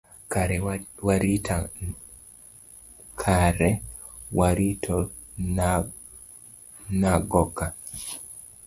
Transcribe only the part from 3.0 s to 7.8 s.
Kare warito nago ka.